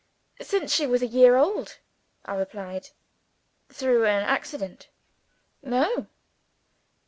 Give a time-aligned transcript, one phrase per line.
[0.41, 1.77] "Since she was a year old,"
[2.25, 2.87] I replied.
[3.69, 4.89] "Through an accident?"
[5.61, 6.07] "No."